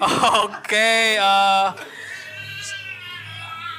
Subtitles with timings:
[0.00, 1.66] Oke, eh,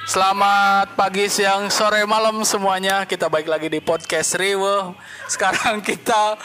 [0.06, 3.10] selamat pagi, siang, sore, malam semuanya.
[3.10, 4.94] Kita balik lagi di podcast Riwe.
[5.26, 6.38] Sekarang kita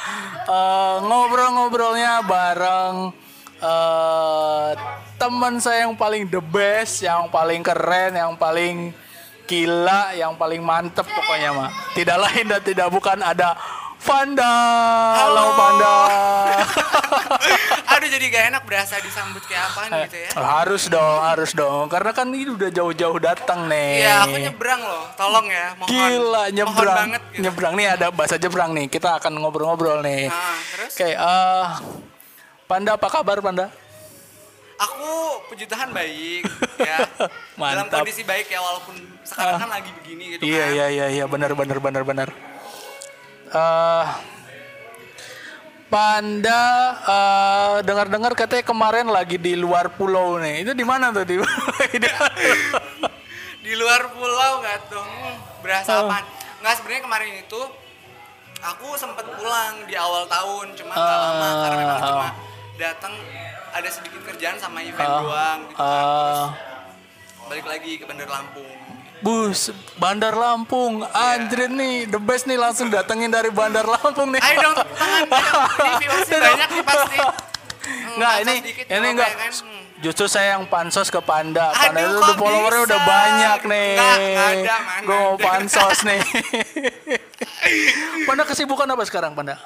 [0.48, 3.12] eh, ngobrol-ngobrolnya bareng
[3.60, 4.70] eh,
[5.20, 8.96] teman saya yang paling the best, yang paling keren, yang paling
[9.44, 11.68] gila, yang paling mantep pokoknya mah.
[11.92, 13.52] Tidak lain dan tidak bukan ada
[14.06, 14.54] Panda.
[15.16, 15.94] Halo, Panda.
[17.92, 20.30] Aduh jadi gak enak berasa disambut kayak apaan gitu ya.
[20.32, 21.88] Harus dong, harus dong.
[21.88, 24.04] Karena kan ini udah jauh-jauh datang nih.
[24.04, 25.04] Iya, aku nyebrang loh.
[25.14, 25.88] Tolong ya, mohon.
[25.88, 26.96] Gila Mohon nyebrang.
[27.02, 27.40] banget gitu.
[27.42, 28.86] Nyebrang nih ada bahasa nyebrang nih.
[28.86, 30.28] Kita akan ngobrol-ngobrol nih.
[30.28, 31.66] Nah, terus Oke, eh
[32.66, 33.66] Panda apa kabar Panda?
[34.76, 35.08] aku
[35.48, 36.44] puji Tuhan baik
[36.84, 37.00] ya.
[37.56, 38.04] Dalam Mantap.
[38.04, 38.92] kondisi baik ya walaupun
[39.24, 40.74] sekarang kan lagi begini gitu Iya kan.
[40.76, 42.28] iya iya iya benar benar benar benar.
[43.48, 44.06] Eh
[45.86, 46.62] Panda
[46.98, 50.66] eh, dengar-dengar katanya kemarin lagi di luar pulau nih.
[50.66, 51.38] Itu di mana tuh di?
[53.66, 55.02] di luar pulau gak tuh
[55.62, 55.98] berasa Oh.
[56.06, 56.22] apaan?
[56.58, 57.60] Nggak sebenarnya kemarin itu
[58.58, 62.04] aku sempet pulang di awal tahun cuma nggak lama karena memang Ah.
[62.04, 62.28] cuma
[62.76, 63.14] datang
[63.70, 65.20] ada sedikit kerjaan sama event Ah.
[65.22, 66.02] doang gitu kan.
[66.02, 66.40] Terus
[67.46, 68.95] balik lagi ke Bandar Lampung.
[69.16, 74.40] Bus, Bandar Lampung, anjir nih, the best nih langsung datengin dari Bandar Lampung nih.
[74.40, 75.24] Ayo dong tangan.
[76.04, 77.18] Ini banyak nih pasti.
[77.86, 79.30] Hmm, Nggak, pansos ini ini nggak enggak.
[79.30, 79.52] kan?
[79.62, 79.84] Hmm.
[79.96, 81.72] Justru saya yang pansos ke Panda.
[81.72, 83.88] Panda Aduh, itu followernya udah banyak nih.
[83.94, 86.20] Nggak, nggak ada, mana Gue mau pansos nih.
[88.28, 89.56] Panda kesibukan apa sekarang, Panda?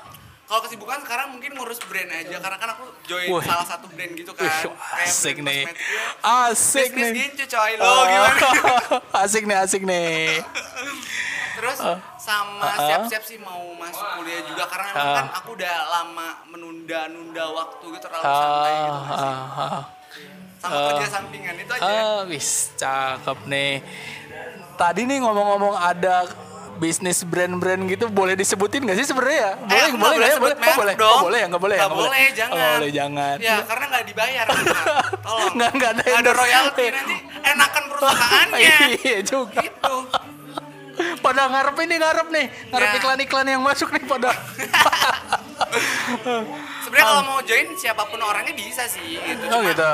[0.51, 3.39] Kalau kesibukan sekarang mungkin ngurus brand aja karena kan aku join Wih.
[3.41, 4.51] salah satu brand gitu kan.
[4.51, 5.63] Kayak asik brand nih.
[5.63, 5.71] ya.
[6.51, 7.15] Asik Bisnis nih.
[7.31, 8.35] gitu coy lo Oh, gimana?
[9.23, 10.43] asik nih, asik nih.
[11.57, 11.79] Terus
[12.19, 12.75] sama Ah.
[12.83, 15.15] siap-siap sih mau masuk kuliah juga karena memang Ah.
[15.15, 19.31] kan aku udah lama menunda-nunda waktu gitu terlalu santai gitu nggak sih.
[19.31, 19.83] ah, ah.
[20.59, 21.83] Sama kerja sampingan itu aja.
[21.87, 23.73] Ah, wis cakep nih.
[24.75, 26.27] Tadi nih ngomong-ngomong ada
[26.81, 29.61] bisnis brand-brand gitu boleh disebutin gak sih sebenarnya?
[29.61, 30.37] Boleh, Eh, boleh ya?
[30.37, 31.13] Boleh, oh, boleh, dong.
[31.13, 31.47] oh, boleh ya?
[31.47, 31.83] Nggak boleh ya?
[31.83, 32.57] Nggak boleh, jangan.
[32.57, 33.37] Oh, boleh, jangan.
[33.39, 34.47] Ya, karena nggak dibayar.
[35.29, 35.53] Tolong.
[35.53, 38.77] Nggak- nggak ada Nggak ada royalti nanti enakan perusahaannya.
[39.05, 39.61] iya juga.
[39.61, 39.95] gitu.
[41.21, 42.97] Pada ngarep ini ngarep nih, ngarep Ya.
[42.99, 44.31] iklan-iklan yang masuk nih pada.
[46.81, 49.45] Sebenarnya kalau mau join siapa pun orangnya bisa sih gitu.
[49.47, 49.93] oh Cuma, gitu.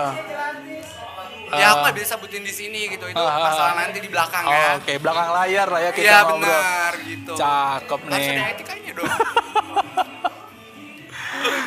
[1.49, 1.83] Ya aku Ah.
[1.85, 3.07] nggak bisa sebutin di sini gitu.
[3.07, 3.79] Itu ah, masalah ah.
[3.81, 4.69] nanti di belakang Oh, ya.
[4.77, 6.43] Oke, belakang layar lah ya kita Iya ngobrol.
[6.43, 7.33] benar gitu.
[7.35, 8.31] Cakep Harus nih.
[8.33, 9.13] ada etikanya dong.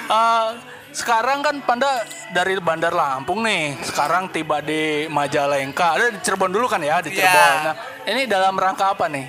[0.10, 0.48] Eh,
[1.00, 1.92] sekarang kan Panda
[2.30, 5.96] dari Bandar Lampung nih, sekarang tiba di Majalengka.
[5.96, 7.24] Ada di Cirebon dulu kan ya, di Iya.
[7.24, 7.56] Cirebon.
[7.64, 9.26] Nah, ini dalam rangka apa nih?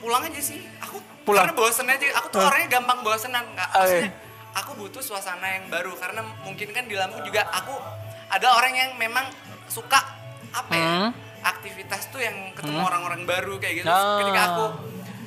[0.00, 0.58] Pulang aja sih.
[0.80, 1.46] Aku Pulang.
[1.46, 2.06] karena bosen aja.
[2.18, 3.44] Aku tuh orangnya gampang bosenan.
[3.48, 4.10] Nggak, Ah, maksudnya, iya.
[4.52, 7.74] aku butuh suasana yang baru karena mungkin kan di Lampung juga aku
[8.28, 9.26] ada orang yang memang
[9.66, 10.00] suka
[10.50, 10.82] apa ya?
[10.82, 11.10] Hmm.
[11.42, 13.88] Aktivitas tuh yang ketemu orang-orang baru kayak gitu.
[13.88, 14.18] Ah.
[14.20, 14.64] Ketika aku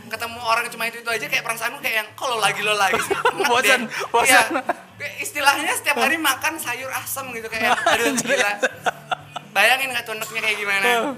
[0.05, 3.15] ketemu orang cuma itu itu aja kayak perasaanku kayak yang kalau lagi lo lagi sih?"
[3.15, 3.81] Enak Bosan,
[4.11, 4.47] bosan.
[4.95, 8.51] Kayak istilahnya setiap hari makan sayur asem gitu kayak aduh gila
[9.51, 11.15] bayangin nggak tuh kayak gimana Hmm.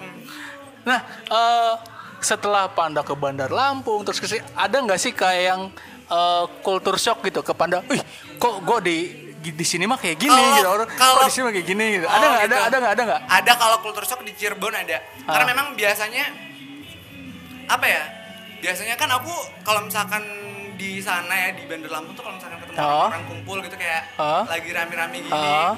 [0.88, 1.74] Nah, eh,
[2.20, 5.62] setelah Panda ke Bandar Lampung, terus ke sini, ada nggak sih kayak yang
[6.08, 7.84] eh, culture shock gitu ke Panda?
[7.84, 8.00] Wih,
[8.36, 8.98] kok gue di
[9.48, 12.06] di sini mah kayak gini Kalau- gitu, orang kalau- di sini mah kayak gini gitu.
[12.06, 12.32] Ada Oh, nggak?
[12.38, 12.64] Ada, gitu.
[12.64, 12.92] ada nggak?
[12.92, 13.22] Ada nggak?
[13.30, 14.98] Ada kalau kultur shock di Cirebon ada.
[15.22, 15.50] Karena Ah.
[15.50, 16.26] memang biasanya
[17.68, 18.04] apa ya?
[18.58, 20.24] Biasanya kan aku kalau misalkan
[20.76, 23.08] di sana ya di Bandar Lampung tuh kalau misalkan ketemu Ah.
[23.08, 24.44] orang kumpul gitu kayak Ah.
[24.46, 25.32] lagi rame-rame gini.
[25.32, 25.76] Ah.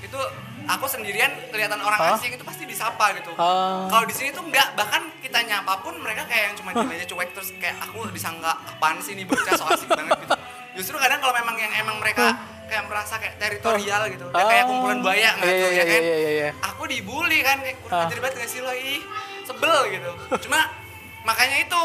[0.00, 0.18] Itu
[0.62, 3.32] aku sendirian kelihatan orang asing itu pasti disapa gitu.
[3.34, 7.30] Kalau di sini tuh enggak, bahkan kita nyapa pun mereka kayak yang cuma aja cuek
[7.30, 10.34] terus kayak aku disangka apaan sih nih bocah so asik banget gitu.
[10.74, 12.34] Justru kadang kalau memang yang emang mereka
[12.66, 16.00] kayak merasa kayak teritorial gitu, kayak, kayak kumpulan buaya Iya, iya, ya kan?
[16.00, 16.48] iya, iya, iya.
[16.60, 19.02] aku dibully kan kayak kurang ajar banget gak sih lo ih
[19.42, 20.10] sebel gitu
[20.40, 20.70] cuma
[21.22, 21.82] makanya itu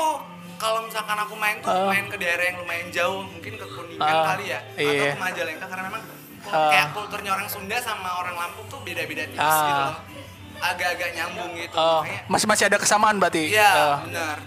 [0.56, 4.26] kalau misalkan aku main tuh main ke daerah yang lumayan jauh mungkin ke Kuningan Ah,
[4.32, 5.14] kali ya atau iya.
[5.14, 6.02] ke Majalengka karena memang
[6.46, 6.70] Ah.
[6.70, 9.66] kayak kulturnya orang Sunda sama orang Lampung tuh beda-beda tipis Ah.
[9.66, 9.96] gitu loh
[10.68, 13.44] agak-agak nyambung gitu Oh, makanya masih masih ada kesamaan berarti.
[13.48, 14.38] iya Eh, benar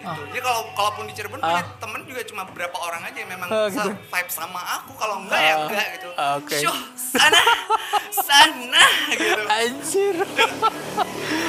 [0.00, 0.22] gitu.
[0.30, 1.46] Jadi kalau kalaupun di Cirebon Ah.
[1.52, 3.90] punya temen juga cuma beberapa orang aja yang memang Ah, gitu.
[3.92, 5.58] vibe sama aku kalau enggak ya Ah.
[5.62, 6.08] enggak gitu.
[6.14, 6.56] Ah, oke.
[6.56, 7.40] Syuh, sana,
[8.10, 9.42] sana gitu.
[9.46, 10.14] Anjir.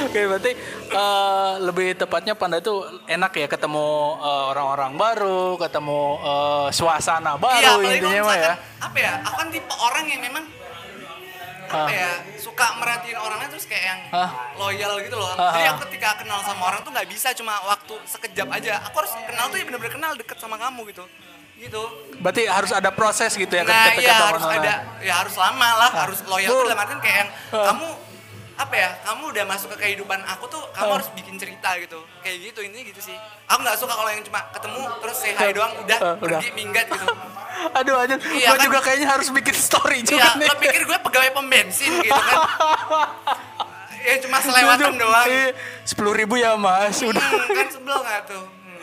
[0.00, 0.52] Oke, berarti
[0.90, 2.72] eh, lebih tepatnya Panda itu
[3.06, 3.88] enak ya ketemu
[4.18, 8.54] eh, orang-orang baru, ketemu eh, suasana Iya, baru apalagi intinya mah ya.
[8.80, 10.44] apa ya, aku kan tipe orang yang memang
[11.70, 14.00] apa ya suka merhatiin orangnya terus kayak yang
[14.58, 15.34] loyal gitu loh.
[15.38, 18.82] Jadi aku ketika kenal sama orang tuh nggak bisa cuma waktu sekejap aja.
[18.90, 21.04] Aku harus kenal tuh ya bener-bener kenal deket sama kamu gitu.
[21.60, 21.82] gitu
[22.24, 24.64] Berarti harus ada proses gitu ya nah ketika iya harus online.
[24.64, 24.74] ada
[25.04, 26.64] ya harus lama lah harus loyal tuh Tuh.
[26.72, 27.88] dalam artian kayak yang kamu
[28.60, 30.94] apa ya kamu udah masuk ke kehidupan aku tuh kamu Ah.
[30.94, 33.16] harus bikin cerita gitu kayak gitu ini gitu sih
[33.46, 36.38] aku nggak suka kalau yang cuma ketemu terus say hi doang udah Ah, udah.
[36.38, 37.06] pergi minggat gitu
[37.72, 38.64] Aduh aja, Iya gua kan?
[38.64, 40.46] juga kayaknya harus bikin story Iya, juga nih.
[40.46, 42.36] lo pikir gue pegawai pom bensin gitu kan
[44.02, 45.26] ya cuma selewatan doang
[45.82, 47.20] Sepuluh ribu ya mas, udah.
[47.20, 48.80] Hmm, kan sebel nggak tuh Hmm.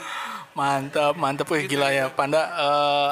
[0.54, 2.42] Mantap, mantap, wih Gitu, gila ya, Panda.
[2.50, 3.10] eh,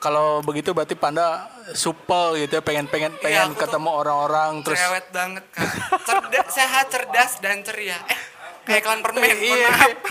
[0.00, 4.76] kalau begitu berarti Panda supel gitu ya, pengen-pengen Iya, pengen aku tuh ketemu orang-orang terus.
[4.76, 5.66] cerewet banget kan
[6.02, 8.20] cerdas sehat cerdas dan ceria eh
[8.62, 9.68] kayak iklan permen Iya,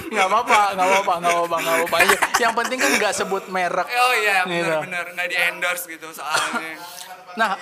[0.07, 1.95] nggak apa-apa, nggak apa-apa, nggak apa-apa, nggak apa-apa.
[1.99, 2.17] aja.
[2.39, 3.87] Yang penting kan nggak sebut merek.
[3.87, 6.77] oh iya benar-benar nggak di endorse gitu soalnya
[7.31, 7.55] Nah,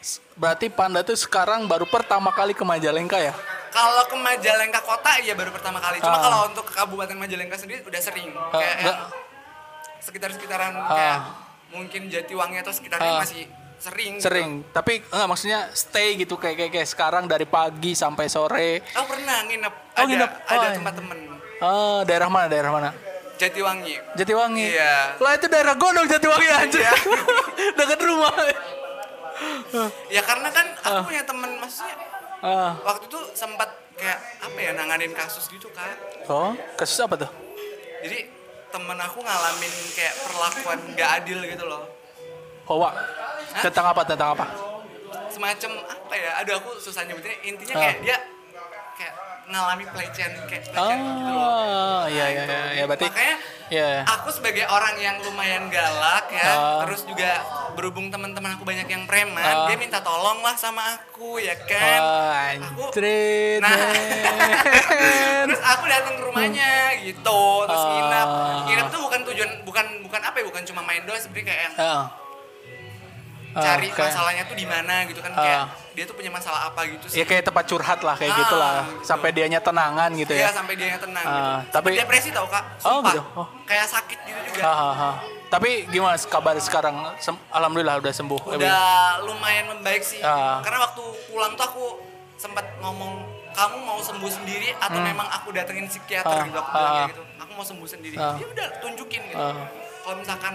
[0.00, 3.32] s- berarti Panda tuh sekarang baru pertama kali ke Majalengka ya?
[3.68, 5.96] Kalau ke Majalengka kota iya baru pertama kali.
[5.98, 6.22] Cuma Ah.
[6.22, 8.32] kalau untuk ke Kabupaten Majalengka sendiri udah sering.
[8.50, 8.96] kayak enggak.
[8.96, 9.00] yang
[10.02, 10.86] sekitar-sekitaran Ah.
[10.88, 11.18] kayak
[11.72, 13.20] mungkin Jatiwangi atau sekitarnya Ah.
[13.22, 13.46] masih
[13.78, 14.12] sering.
[14.14, 14.24] gitu.
[14.24, 18.78] Sering, tapi enggak maksudnya stay gitu kayak kayak, kayak sekarang dari pagi sampai sore.
[18.94, 19.74] Oh pernah nginep.
[19.74, 20.30] Oh, ada, nginep.
[20.46, 21.18] Ada Oh, tempat temen.
[21.58, 22.46] Oh, daerah mana?
[22.46, 22.90] Daerah mana?
[23.34, 23.98] Jatiwangi.
[24.14, 24.66] Jatiwangi.
[24.70, 25.18] Iya.
[25.18, 26.78] Lah itu daerah Gondong Jatiwangi aja.
[26.78, 26.92] Iya.
[27.78, 28.30] Dekat rumah.
[30.06, 31.96] Ya karena kan aku punya temen maksudnya
[32.38, 32.74] Ah.
[32.82, 35.94] waktu itu sempat kayak apa ya nanganin kasus gitu kan.
[36.26, 37.30] Oh, kasus apa tuh?
[38.02, 38.26] Jadi
[38.72, 41.84] temen aku ngalamin kayak perlakuan nggak adil gitu loh.
[42.64, 42.90] Hoa.
[43.60, 44.00] Tentang apa?
[44.08, 44.46] Tentang apa?
[45.32, 48.16] semacam apa ya aduh aku susah nyebutinnya intinya kayak dia
[49.00, 49.14] kayak
[49.48, 53.36] ngalami pelecehan kayak pelecehan gitu loh Oh, iya iya iya, ya, berarti makanya
[53.72, 54.04] Iya.
[54.04, 56.84] aku sebagai orang yang lumayan galak ya Ah.
[56.84, 57.40] terus juga
[57.72, 59.64] berhubung teman-teman aku banyak yang preman Ah.
[59.64, 62.92] dia minta tolong lah sama aku ya kan Wah, aku
[63.58, 63.72] Nah.
[65.42, 67.90] terus aku datang ke rumahnya gitu terus Ah.
[67.90, 68.28] nginep
[68.66, 71.74] nginep tuh bukan tujuan bukan bukan apa ya bukan cuma main doang sebenarnya kayak yang
[71.78, 72.04] Ah.
[73.52, 75.38] Ah, cari kayak- masalahnya tuh di mana gitu kan Ah.
[75.38, 75.62] kayak
[75.92, 78.74] dia tuh punya masalah apa gitu sih Ya kayak tempat curhat lah kayak Ah, gitulah.
[78.82, 79.04] gitu.
[79.04, 80.50] Sampai dianya tenangan gitu Iya ya.
[80.50, 81.50] sampai dia yang tenang Ah, gitu.
[81.70, 83.12] tapi- Sempet depresi tau kak, Oh, sumpah.
[83.12, 83.22] gitu.
[83.34, 83.46] Oh.
[83.62, 84.62] Kayak sakit gitu juga.
[84.62, 85.14] Ah, ah, ah.
[85.48, 86.96] Tapi gimana kabar sekarang?
[87.18, 88.40] Sem- Alhamdulillah udah sembuh.
[88.52, 88.82] Udah
[89.20, 90.24] lumayan membaik sih.
[90.24, 90.64] Ah.
[90.64, 91.84] Karena waktu pulang tuh aku
[92.34, 93.20] sempat ngomong
[93.52, 96.40] kamu mau sembuh sendiri atau memang aku datengin psikiater Hmm.
[96.40, 97.08] Ah, gitu aku ah, bilangnya ah.
[97.12, 97.22] gitu.
[97.38, 98.16] Aku mau sembuh sendiri.
[98.16, 98.32] Ah.
[98.34, 99.36] Ya udah tunjukin gitu.
[99.38, 99.68] Ah.
[100.02, 100.54] Kalau misalkan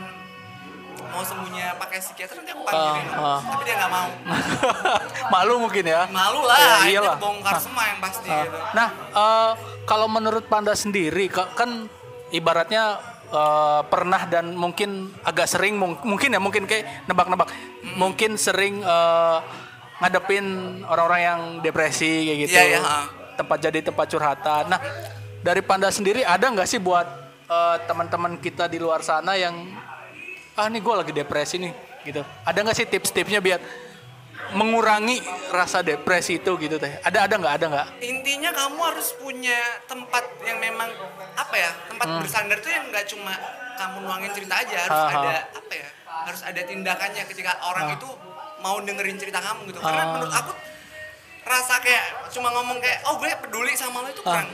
[1.04, 3.06] mau sembuhnya pakai psikiater nanti aku Ah, panggilin.
[3.14, 3.40] ah.
[3.44, 4.10] Tapi dia nggak mau.
[5.34, 6.02] Malu mungkin ya.
[6.08, 7.18] Malu lah, Ya, itu iyalah.
[7.18, 7.60] bongkar Ah.
[7.60, 8.42] semua yang pasti Ah.
[8.42, 8.58] gitu.
[8.72, 9.52] Nah, eh,
[9.84, 11.86] kalau menurut Panda sendiri, ka- kan
[12.30, 12.98] ibaratnya
[13.28, 14.90] eh, pernah dan mungkin
[15.22, 18.00] agak sering, mung- mungkin ya, mungkin kayak nebak-nebak, Hmm.
[18.00, 19.38] mungkin sering eh,
[19.98, 20.46] ngadepin
[20.86, 23.04] orang-orang yang depresi kayak gitu, Iya, iya, ah.
[23.36, 24.64] tempat jadi tempat curhatan.
[24.68, 24.80] Nah,
[25.40, 27.04] dari Panda sendiri ada nggak sih buat
[27.46, 29.76] eh, teman-teman kita di luar sana yang
[30.58, 31.74] ah nih gue lagi depresi nih,
[32.04, 32.22] gitu.
[32.42, 33.62] Ada nggak sih tips-tipsnya biar
[34.48, 35.20] mengurangi
[35.52, 36.98] rasa depresi itu gitu teh?
[37.04, 37.54] Ada ada nggak?
[37.54, 37.88] Ada nggak?
[38.02, 40.88] intinya kamu harus punya tempat yang memang
[41.36, 43.34] apa ya tempat bersandar tuh yang nggak cuma
[43.76, 45.06] kamu nuangin cerita aja harus Hmm.
[45.06, 45.22] Ha, ha.
[45.22, 45.90] ada apa ya
[46.26, 47.96] harus ada tindakannya ketika orang Ha.
[47.96, 48.10] itu
[48.58, 50.12] mau dengerin cerita kamu gitu karena Ha.
[50.12, 50.52] menurut aku
[51.44, 54.48] rasa kayak cuma ngomong kayak oh gue peduli sama lo itu kurang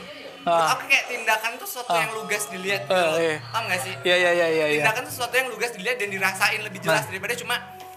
[0.46, 3.36] aku kayak tindakan tuh sesuatu yang lugas dilihat gitu iya.
[3.46, 4.66] paham gak sih Iya iya iya iya.
[4.68, 4.78] iya.
[4.80, 7.10] tindakan tuh sesuatu yang lugas dilihat dan dirasain lebih jelas Nah.
[7.10, 7.56] daripada cuma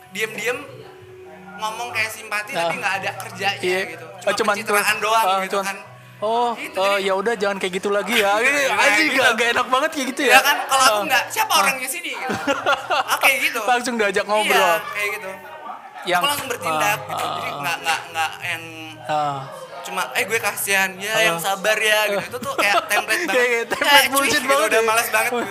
[0.08, 0.58] diem-diem
[1.56, 2.60] ngomong kayak simpati Nah.
[2.62, 3.81] tapi nggak ada kerjanya Iya.
[3.91, 5.79] gitu Oh, cuma pencitraan doang ah, gitu cuman- kan
[6.17, 8.32] Oh, Gitu, oh ya udah jangan kayak gitu lagi ya.
[8.41, 9.20] Ini Iya, anjing gitu.
[9.20, 10.32] gak, gak enak banget kayak gitu ya.
[10.32, 12.34] ya kan kalau aku nggak siapa orangnya sini gitu
[12.88, 14.56] oke gitu Langsung diajak ngobrol.
[14.56, 15.31] iya kayak gitu
[16.06, 18.62] Yang aku langsung bertindak Ah, gitu ah, jadi nggak nggak nggak yang
[19.05, 19.41] Ah.
[19.86, 22.20] Cuma eh gue kasihan ya yang sabar ya gitu.
[22.28, 23.38] Itu tuh kayak template banget.
[23.38, 24.86] Kayak template Eh, cuy, bullshit gitu, banget udah ya.
[24.86, 25.32] malas banget.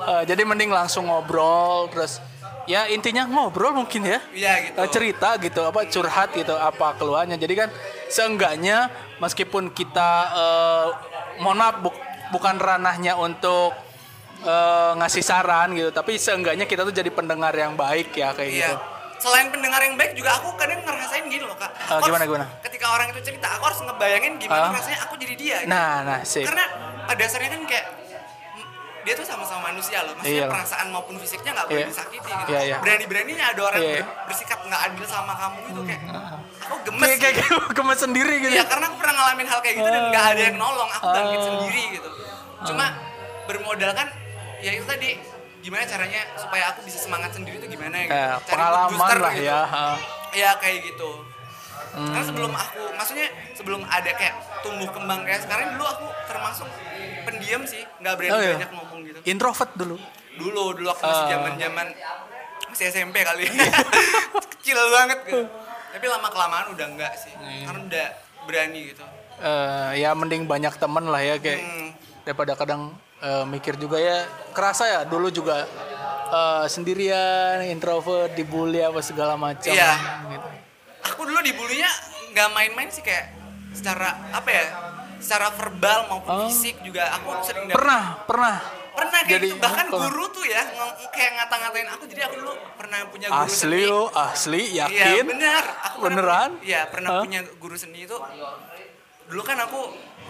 [0.00, 2.24] Eh, jadi mending langsung ngobrol terus
[2.64, 4.16] ya intinya ngobrol mungkin ya.
[4.32, 4.80] iya gitu.
[4.80, 7.68] Eh, cerita gitu apa curhat gitu apa keluhannya jadi kan
[8.08, 8.88] seenggaknya
[9.20, 10.86] meskipun kita eh,
[11.38, 12.00] mohon maaf buk-
[12.32, 13.76] bukan ranahnya untuk
[14.40, 18.72] eh, ngasih saran gitu tapi seenggaknya kita tuh jadi pendengar yang baik ya kayak iya.
[18.72, 18.76] gitu
[19.20, 22.46] selain pendengar yang baik juga aku kadang ngerasain gini loh kak Aku gimana, harus- gimana?
[22.62, 24.72] ketika orang itu cerita aku harus ngebayangin gimana Ah.
[24.72, 25.68] rasanya aku jadi dia gitu.
[25.68, 26.64] nah nah sip karena
[27.02, 27.84] pada dasarnya kan kayak
[28.50, 28.64] mm,
[29.02, 30.48] dia tuh sama-sama manusia loh maksudnya Iya.
[30.48, 31.88] perasaan maupun fisiknya nggak boleh Iya.
[31.88, 32.76] disakiti gitu Iya, iya.
[32.78, 33.92] berani-beraninya ada orang Iya.
[33.98, 36.02] ber- bersikap nggak adil sama kamu gitu kayak
[36.62, 37.54] aku gemes kayak kayak gitu.
[37.54, 40.42] kayak gemes sendiri gitu Iya karena aku pernah ngalamin hal kayak gitu dan nggak ada
[40.42, 41.46] yang nolong aku bangkit Ah.
[41.46, 42.08] sendiri gitu
[42.62, 42.86] cuma
[43.42, 44.08] bermodalkan
[44.58, 45.10] ya itu tadi
[45.60, 49.32] gimana caranya supaya aku bisa semangat sendiri tuh gimana gitu Eh, Cari pengalaman booster lah
[49.32, 49.46] gitu.
[49.46, 49.60] ya
[50.32, 51.10] ya kayak gitu
[51.90, 52.06] Hmm.
[52.06, 56.68] karena sebelum aku maksudnya sebelum ada kayak tumbuh kembang kayak sekarang dulu aku termasuk
[57.24, 58.54] pendiam sih nggak berani Oh, iya.
[58.54, 59.96] banyak ngomong gitu introvert dulu
[60.32, 61.30] dulu dulu waktu masih Ah.
[61.32, 61.86] zaman zaman
[62.64, 63.42] masih SMP kali
[64.54, 65.42] kecil banget gitu
[65.90, 67.66] tapi lama kelamaan udah enggak sih Iya.
[67.66, 68.06] karena udah
[68.46, 69.04] berani gitu
[69.40, 71.90] Eh, ya mending banyak temen lah ya kayak Hmm.
[72.22, 75.64] daripada kadang eh, mikir juga ya kerasa ya dulu juga
[76.26, 79.92] eh, sendirian introvert dibully apa segala macam Iya.
[80.28, 80.48] gitu.
[81.06, 81.90] aku dulu dibulinya
[82.30, 83.34] nggak main-main sih kayak
[83.70, 84.64] secara apa ya
[85.16, 86.40] secara verbal maupun Oh.
[86.46, 88.56] fisik juga aku sering dapet- pernah pernah
[88.90, 92.52] pernah kayak Jadi, gitu bahkan guru tuh ya ng- kayak ngata-ngatain aku jadi aku dulu
[92.74, 96.50] pernah punya guru asli seni lo asli iya yakin benar aku pernah Beneran?
[96.52, 97.22] punya- iya pernah Hah?
[97.22, 98.16] punya guru seni itu
[99.26, 99.80] dulu kan aku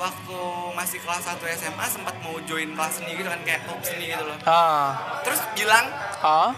[0.01, 0.39] waktu
[0.73, 4.25] masih kelas 1 SMA sempat mau join kelas seni gitu kan kayak pop seni gitu
[4.25, 4.37] loh.
[4.43, 5.85] Ah terus bilang
[6.25, 6.57] ah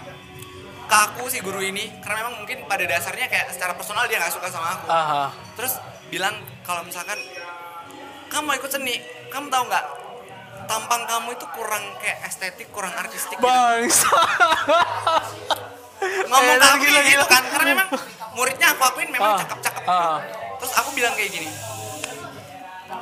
[0.87, 4.31] ke aku si guru ini karena memang mungkin pada dasarnya kayak secara personal dia nggak
[4.31, 4.87] suka sama aku.
[4.87, 5.75] Ah terus
[6.07, 6.33] bilang
[6.63, 7.19] kalau misalkan
[8.31, 9.87] kamu mau ikut seni kamu tahu nggak?
[10.63, 13.43] Tampang kamu itu kurang kayak estetik kurang artistik gitu.
[13.43, 14.07] bangsa
[16.31, 17.89] ngomong Eh, gitu kan karena memang
[18.33, 19.99] muridnya aku akuin memang Ah, cakep-cakep ah.
[20.23, 20.39] gitu.
[20.63, 21.51] terus aku bilang kayak gini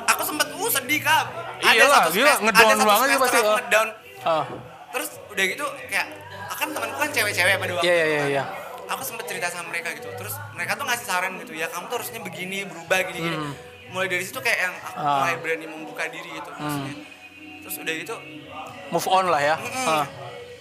[0.07, 1.23] aku sempet uh sedih kak.
[1.61, 3.87] Iyalah, gila, semester- ngedown ada satu banget semester pasti, ngedown.
[4.21, 4.45] Ah.
[4.91, 6.07] Terus udah gitu kayak
[6.51, 8.13] akan temanku kan cewek-cewek pada waktu iya iya itu.
[8.13, 8.43] iya iya.
[8.89, 10.09] Aku sempet cerita sama mereka gitu.
[10.11, 13.37] Terus mereka tuh ngasih saran gitu ya kamu tuh harusnya begini berubah gini gini.
[13.89, 15.07] Mulai dari situ kayak yang aku Hmm.
[15.07, 15.17] Ah.
[15.21, 16.95] mulai berani membuka diri gitu maksudnya.
[17.61, 18.15] Terus udah gitu
[18.89, 19.55] move on lah ya.
[19.55, 19.87] Mm-mm.
[19.87, 20.05] ah.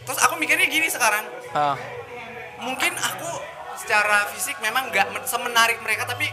[0.01, 1.27] Terus aku mikirnya gini sekarang.
[1.51, 1.75] Ah.
[2.59, 3.31] Mungkin aku
[3.77, 6.29] secara fisik memang nggak men- semenarik mereka tapi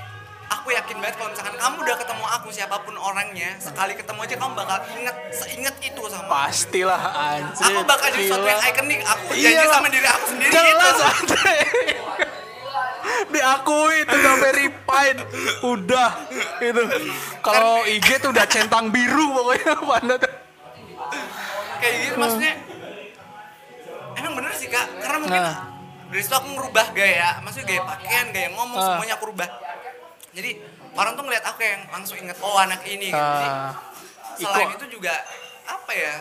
[0.50, 4.36] aku yakin banget kalau misalkan kamu udah ketemu aku siapa pun orangnya sekali ketemu aja
[4.38, 9.26] kamu bakal inget seinget itu sama pastilah anjir aku bakal jadi sesuatu yang ikonik aku
[9.34, 9.74] janji Iyalah.
[9.74, 11.56] sama diri aku sendiri Jelas Andre.
[13.28, 15.18] Diakui itu udah verified.
[15.66, 16.10] Udah
[16.60, 16.84] itu.
[17.40, 20.32] Kalau IG tuh udah centang biru pokoknya Panda tuh.
[21.78, 22.54] kayak gitu maksudnya
[24.16, 25.58] emang bener sih kak karena mungkin Nah.
[26.08, 28.86] dari situ aku ngerubah gaya maksudnya gaya pakaian gaya ngomong Ah.
[28.90, 29.46] semuanya aku rubah
[30.32, 30.52] jadi
[30.94, 33.18] orang tuh ngeliat aku yang langsung inget oh anak ini gitu.
[33.18, 33.72] Jadi, Ah,
[34.36, 35.14] selain itu juga
[35.66, 36.14] apa ya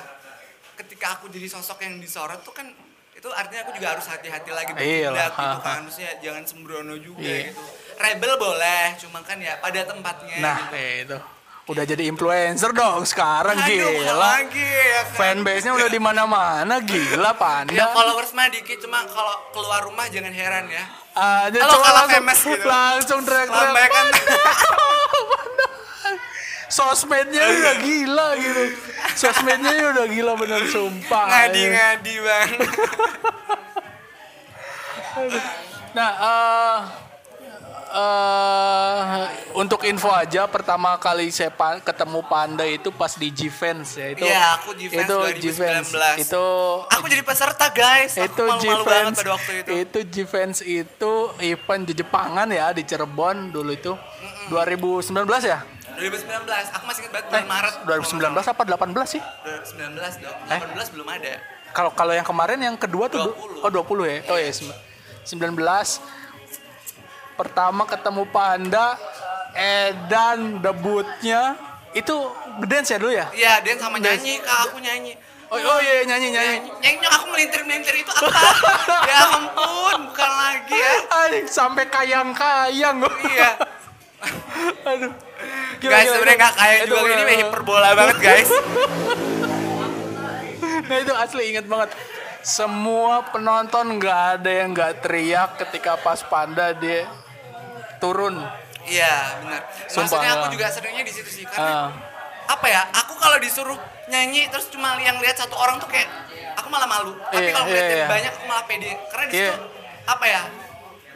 [0.75, 2.69] ketika aku jadi sosok yang disorot tuh kan
[3.13, 6.95] itu artinya aku juga harus hati-hati lagi Iyalah, bertindak gitu ha, kan maksudnya jangan sembrono
[6.97, 7.49] juga Iya.
[7.49, 7.63] gitu
[7.97, 10.77] rebel boleh cuma kan ya pada tempatnya Nah, gitu.
[11.07, 11.19] itu.
[11.67, 14.15] Udah jadi influencer dong sekarang Aduh, gila.
[14.15, 15.17] lagi ya kan?
[15.19, 17.91] Fanbase-nya udah di mana-mana Ya gila Panda.
[17.91, 20.85] followers mah dikit cuma kalau keluar rumah jangan heran ya.
[21.17, 22.67] Ah, dia Kalau coba kalah langsung, famous gitu.
[22.69, 23.73] langsung teriak-teriak.
[23.73, 24.07] Lambaikan.
[26.69, 28.63] Sosmednya udah gila gitu.
[29.17, 31.25] Sosmednya udah gila bener sumpah.
[31.25, 32.51] Ngadi-ngadi bang.
[35.97, 37.06] Nah, eh
[37.89, 44.07] eh, untuk info aja pertama kali saya pa- ketemu Panda itu pas di G-Fans ya
[44.11, 44.23] itu.
[44.23, 45.43] Iya, aku G-Fans itu 2019.
[45.45, 46.19] G-Fans.
[46.21, 46.47] Itu
[46.89, 48.13] Aku jadi peserta guys.
[48.15, 49.71] Aku itu banget G-Fans pada waktu itu.
[49.77, 53.93] itu G-Fans itu event di Jepangan ya di Cirebon dulu itu
[54.49, 55.13] 2019
[55.43, 55.59] ya
[55.93, 56.29] 2019.
[56.71, 57.75] Aku masih ingat banget eh bulan Maret.
[58.37, 60.37] 2019 apa 18 sih 2019 dong.
[60.47, 60.61] Eh?
[60.77, 61.33] 18 belum ada.
[61.73, 63.65] kalau kalau yang kemarin yang kedua tuh du- 20.
[63.65, 64.73] oh 20 ya oh ya sem-
[65.27, 65.53] 19
[67.37, 68.97] pertama ketemu Panda
[69.53, 71.57] Edan debutnya
[71.93, 72.13] itu
[72.57, 75.13] ngedance ya dulu ya Iya, Dan sama nyanyi, kak aku nyanyi.
[75.47, 78.29] oh, oh iya iya, nyanyi nyanyi Nyanyi, nyanyi aku melintir-melintir itu apa?
[79.09, 80.93] ya ampun, bukan lagi ya.
[81.23, 83.51] Aduh, sampai kayang-kayang Iya.
[84.91, 85.13] aduh
[85.79, 88.51] guys, sebenarnya nggak kayak Itu juga ini bener- hiperbola banget guys.
[90.87, 91.91] Nah itu asli inget banget.
[92.41, 97.11] Semua penonton nggak ada yang nggak teriak ketika pas Panda dia
[97.99, 98.35] turun.
[98.83, 99.61] Iya, benar.
[99.89, 100.53] Maksudnya aku ya.
[100.53, 101.89] juga seringnya di situ sih karena Ah.
[102.49, 102.87] apa ya?
[102.95, 103.75] Aku kalau disuruh
[104.07, 106.07] nyanyi terus cuma yang lihat satu orang tuh kayak
[106.55, 107.19] aku malah malu.
[107.27, 108.07] Tapi Iya, kalau iya, ngeliatin iya.
[108.07, 108.91] banyak aku malah pede.
[109.11, 109.51] Karena di Iya.
[109.51, 109.65] situ
[110.07, 110.43] apa ya?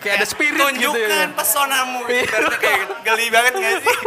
[0.01, 0.69] Kayak ada spirit gitu ya.
[0.91, 2.01] Tunjukkan pesonamu.
[2.05, 2.23] Iya.
[2.25, 2.95] Ibaratnya kayak gitu.
[3.05, 3.97] Geli banget gak sih?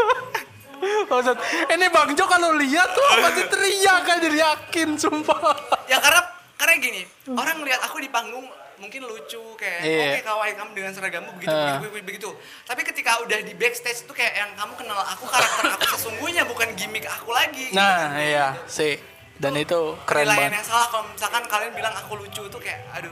[1.04, 1.38] Maksud,
[1.70, 5.40] ini Bang Jo kalau lihat tuh pasti teriak kan jadi yakin sumpah.
[5.86, 6.20] ya karena
[6.54, 8.44] karena gini, orang ngeliat aku di panggung
[8.84, 10.04] mungkin lucu kayak Iya.
[10.10, 11.80] oke kawaii kamu dengan seragammu begitu, Ah.
[11.80, 12.30] begitu begitu begitu
[12.64, 16.68] tapi ketika udah di backstage itu kayak yang kamu kenal aku karakter aku sesungguhnya bukan
[16.74, 19.00] gimmick aku lagi Nah iya sih.
[19.34, 20.56] Dan itu keren penilaian banget.
[20.56, 23.12] yang salah kalau misalkan kalian bilang aku lucu tuh kayak aduh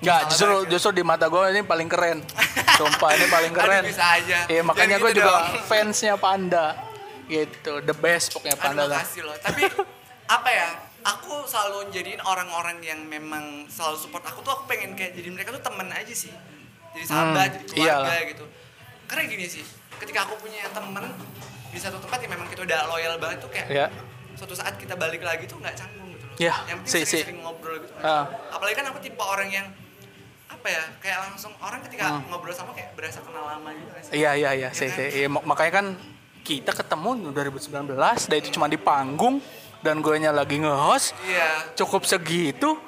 [0.00, 0.70] Nggak, salah justru banget ya.
[0.72, 2.18] justru di mata gue ini paling keren.
[2.76, 3.82] Sumpah ini paling Aduh, keren.
[3.86, 4.38] bisa aja.
[4.46, 5.64] Iya makanya gue gitu juga dong.
[5.64, 6.66] fansnya Panda.
[7.24, 9.04] Gitu, the best pokoknya Panda aduh lah.
[9.22, 9.62] loh tapi
[10.26, 10.68] apa ya
[11.04, 15.52] aku selalu jadiin orang-orang yang memang selalu support aku tuh aku pengen kayak jadi mereka
[15.52, 16.32] tuh temen aja sih
[16.90, 18.22] jadi sahabat Hmm, jadi keluarga iyalah.
[18.26, 18.44] gitu
[19.04, 21.04] karena gini sih ketika aku punya temen
[21.68, 23.86] di satu tempat yang memang kita udah loyal banget tuh kayak Ya.
[24.34, 27.20] suatu saat kita balik lagi tuh nggak canggung gitu loh Ya, yang penting si si.
[27.20, 28.24] sering-sering ngobrol gitu Ah.
[28.48, 29.66] apalagi kan aku tipe orang yang
[30.46, 32.24] apa ya kayak langsung orang ketika Hmm.
[32.26, 34.12] ngobrol sama kayak berasa kenal lama gitu sih?
[34.16, 34.96] Iya iya iya, si, kan?
[34.96, 35.04] si.
[35.14, 35.86] Iya, mak- makanya kan
[36.40, 37.92] kita ketemu 2019,
[38.22, 39.44] dan itu cuma di panggung
[39.84, 42.80] dan gue nya lagi nge-host, iya cukup segitu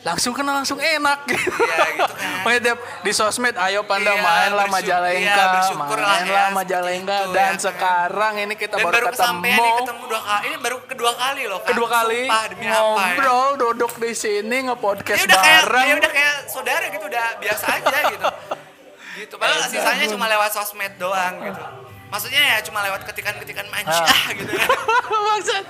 [0.00, 1.44] langsung kenal langsung enak gitu.
[1.52, 2.40] Iya, gitu kan.
[2.48, 2.72] Makanya
[3.04, 7.30] di sosmed ayo panda Iya, main lah Majalengka, iya, bersyukur lah main ya, Majalengka itu,
[7.30, 7.56] dan ya kan.
[7.60, 11.42] sekarang ini kita dan baru, baru ketemu nih ketemu dua kali ini baru kedua kali
[11.44, 15.62] loh kan kedua kali Sumpah, demi apa ya ngobrol duduk di sini nge-podcast udah kayak
[15.62, 15.84] bareng.
[15.84, 18.28] ya udah kayak saudara gitu udah biasa aja gitu
[19.20, 21.62] gitu padahal sisanya cuma lewat sosmed doang gitu
[22.08, 24.32] maksudnya ya cuma lewat ketikan-ketikan manja Ah.
[24.40, 24.64] gitu ya
[25.04, 25.64] Maksud.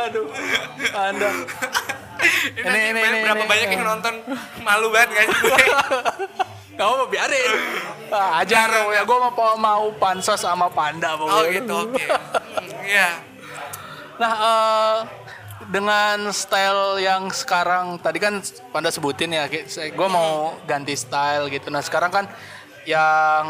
[0.00, 0.26] Aduh,
[0.90, 1.28] Anda.
[2.54, 3.48] ini, Ini, ini, ber- ini, berapa ini.
[3.48, 4.14] banyak yang nonton
[4.60, 5.54] malu banget sih gue
[6.78, 7.52] Gak apa biarin.
[8.08, 11.50] Ah, ajar ya, gue mau mau pansos sama panda oh pokoknya.
[11.52, 13.10] gitu oke Hmm, iya
[14.16, 14.96] Nah, eh,
[15.68, 20.30] dengan style yang sekarang tadi kan Panda sebutin ya, gue mau
[20.64, 21.66] ganti style gitu.
[21.66, 22.24] Nah sekarang kan
[22.84, 23.44] yang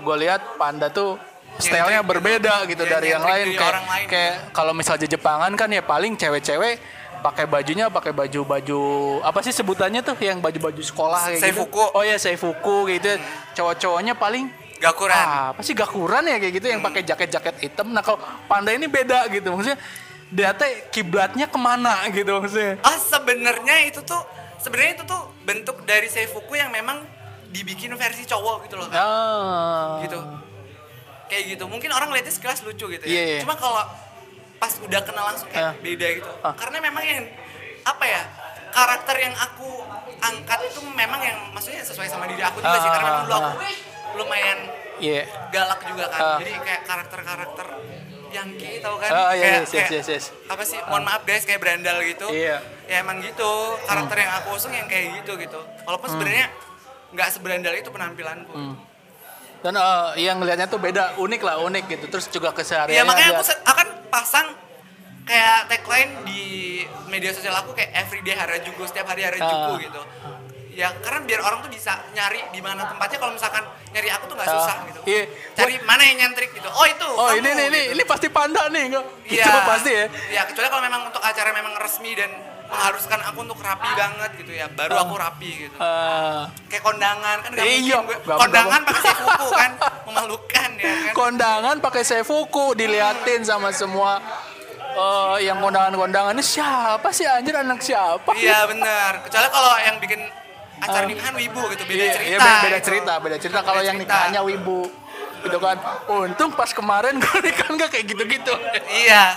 [0.00, 1.14] gue lihat Panda tuh
[1.56, 2.72] stylenya berbeda gitu.
[2.74, 6.14] gitu Ya, dari yang lain kayak orang lain kayak kalau misalnya Jepangan kan ya paling
[6.14, 6.78] cewek-cewek
[7.20, 8.80] pakai bajunya pakai baju-baju
[9.24, 11.44] apa sih sebutannya tuh yang baju-baju sekolah kayak gitu.
[11.48, 11.84] Seifuku.
[11.94, 13.10] Oh ya seifuku gitu.
[13.54, 17.88] Cowok-cowoknya paling gakuran Ah, apa sih gakuran ya kayak gitu yang pakai jaket-jaket hitam.
[17.88, 19.80] Nah kalau panda ini beda gitu maksudnya
[20.28, 22.76] dia teh kiblatnya ke mana gitu maksudnya.
[22.82, 24.18] ah sebenarnya itu tuh
[24.58, 27.00] sebenarnya itu tuh bentuk dari seifuku yang memang
[27.48, 30.02] dibikin versi cowok gitu loh kan Ah.
[30.02, 30.18] gitu
[31.26, 33.40] kayak gitu mungkin orang lihatnya sekilas lucu gitu ya Iya, iya.
[33.40, 33.80] cuma kalau
[34.56, 35.74] pas udah kenal langsung kayak Ah.
[35.76, 36.54] beda gitu Ah.
[36.54, 37.22] karena memang yang
[37.82, 38.22] apa ya
[38.70, 39.68] karakter yang aku
[40.20, 43.50] angkat itu memang yang maksudnya sesuai sama diri aku juga sih karena memang dulu aku
[44.14, 44.58] lumayan
[44.96, 45.22] Iya.
[45.50, 46.38] galak juga kan Ah.
[46.38, 47.66] jadi kayak karakter-karakter
[48.30, 50.24] yang gitu tau kan Ah, iya, kayak, yes, yes, kayak yes, yes.
[50.44, 52.58] apa sih mohon maaf guys kayak berandal gitu Iya.
[52.84, 53.50] ya emang gitu
[53.80, 56.14] karakter yang aku usung yang kayak gitu gitu walaupun Hmm.
[56.16, 56.46] sebenarnya
[57.10, 58.54] nggak seberandal itu penampilanku
[59.64, 62.04] Dan eh, yang ngelihatnya tuh beda, unik lah, unik gitu.
[62.12, 63.00] Terus juga kesehariannya.
[63.00, 64.46] Iya makanya aku akan pasang
[65.24, 66.42] kayak tagline di
[67.08, 69.80] media sosial aku kayak everyday Harajuku setiap hari Harajuku Ah.
[69.80, 70.02] gitu.
[70.74, 73.62] Ya karena biar orang tuh bisa nyari di mana tempatnya kalau misalkan
[73.94, 75.00] nyari aku tuh nggak Ah, susah gitu.
[75.06, 75.22] iya.
[75.56, 76.68] Cari mana yang nyentrik gitu.
[76.68, 77.08] Oh itu.
[77.08, 77.92] Oh kamu, ini nih, ini, gitu.
[77.94, 79.04] ini pasti panda nih, enggak?
[79.24, 79.44] Iya.
[79.48, 80.04] Itu pasti ya.
[80.28, 82.30] Iya kecuali kalau memang untuk acara memang resmi dan
[82.74, 84.66] mengharuskan aku untuk rapi banget gitu ya.
[84.68, 85.76] Baru aku rapi gitu.
[85.76, 88.34] Ah, Kayak kondangan kan nggak Iya, mungkin gue.
[88.36, 89.70] Kondangan pakai seifuku kan
[90.04, 91.12] memalukan ya kan.
[91.14, 94.18] kondangan pakai seifuku diliatin sama semua
[94.92, 98.34] eh, yang kondangan-kondangan ini siapa sih anjir anak siapa?
[98.34, 99.22] Iya benar.
[99.22, 100.20] Kecuali kalau yang bikin
[100.76, 102.28] acara nikahan wibu gitu beda Iya, cerita.
[102.28, 102.86] iya, beda, beda gitu.
[102.86, 103.60] cerita, beda cerita.
[103.62, 104.90] Kalau yang nikahnya wibu,
[105.44, 105.76] gitu kan.
[106.08, 108.54] Untung pas kemarin gue nikah nggak kayak gitu-gitu.
[109.04, 109.36] Iya.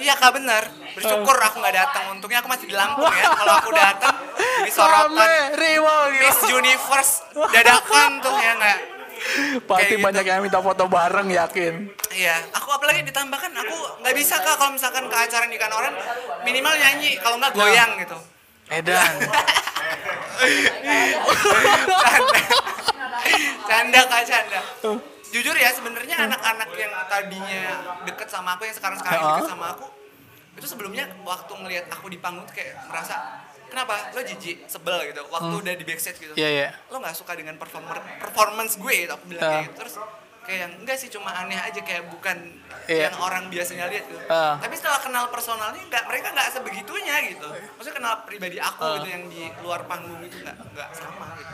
[0.00, 0.64] iya kak benar.
[0.96, 2.04] Bersyukur aku nggak datang.
[2.16, 3.28] Untungnya aku masih di Lampung ya.
[3.36, 4.16] Kalau aku datang
[4.60, 5.28] jadi sorotan
[6.16, 6.40] Miss.
[6.48, 7.12] Universe
[7.52, 8.80] dadakan tuh ya nggak.
[9.68, 10.04] Pasti gitu.
[10.04, 11.92] banyak yang minta foto bareng yakin.
[12.16, 12.36] Iya.
[12.56, 15.94] Aku apalagi ditambahkan aku nggak bisa kak kalau misalkan ke acara nikahan orang
[16.48, 18.16] minimal nyanyi kalau nggak goyang gitu.
[18.72, 19.12] Edan.
[23.64, 24.60] canda kak canda.
[25.30, 27.62] Jujur ya sebenarnya anak-anak yang tadinya
[28.02, 29.86] deket sama aku yang sekarang sekarang deket sama aku
[30.50, 34.10] itu sebelumnya waktu ngelihat aku di panggung tuh kayak merasa kenapa?
[34.12, 35.22] Lo jijik sebel gitu.
[35.30, 36.34] Waktu udah di backstage gitu.
[36.34, 36.68] Iya, iya.
[36.90, 39.50] lo nggak suka dengan performer performance gue gitu aku bilang Ah.
[39.54, 39.76] kayak gitu.
[39.80, 39.94] Terus
[40.42, 42.36] kayak enggak sih cuma aneh aja kayak bukan
[42.84, 43.06] Iya.
[43.06, 44.56] yang orang biasanya lihat gitu Ah.
[44.56, 48.98] tapi setelah kenal personalnya nggak mereka nggak sebegitunya gitu maksudnya kenal pribadi aku Ah.
[48.98, 51.50] gitu yang di luar panggung itu nggak nggak sama gitu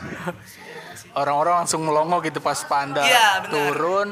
[1.13, 3.53] Orang-orang langsung melongo gitu pas panda Iya, benar.
[3.53, 4.07] turun.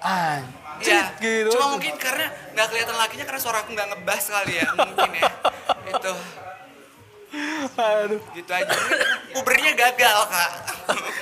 [0.00, 1.50] Anjir Iya, gitu.
[1.50, 5.30] cuma mungkin karena nggak kelihatan lakinya karena suara aku nggak ngebas kali ya mungkin ya
[5.92, 6.12] itu
[7.74, 8.20] Aduh.
[8.32, 8.70] gitu aja.
[9.34, 10.50] Ubernya gagal kak.